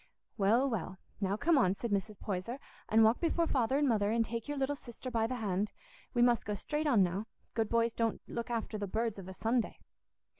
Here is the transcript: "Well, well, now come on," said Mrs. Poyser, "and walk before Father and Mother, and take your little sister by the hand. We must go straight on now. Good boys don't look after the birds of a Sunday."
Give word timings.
"Well, 0.35 0.67
well, 0.67 0.97
now 1.19 1.37
come 1.37 1.59
on," 1.59 1.75
said 1.75 1.91
Mrs. 1.91 2.19
Poyser, 2.19 2.57
"and 2.89 3.03
walk 3.03 3.19
before 3.19 3.45
Father 3.45 3.77
and 3.77 3.87
Mother, 3.87 4.09
and 4.09 4.25
take 4.25 4.47
your 4.47 4.57
little 4.57 4.75
sister 4.75 5.11
by 5.11 5.27
the 5.27 5.35
hand. 5.35 5.73
We 6.15 6.23
must 6.23 6.43
go 6.43 6.55
straight 6.55 6.87
on 6.87 7.03
now. 7.03 7.27
Good 7.53 7.69
boys 7.69 7.93
don't 7.93 8.19
look 8.27 8.49
after 8.49 8.79
the 8.79 8.87
birds 8.87 9.19
of 9.19 9.27
a 9.27 9.33
Sunday." 9.35 9.77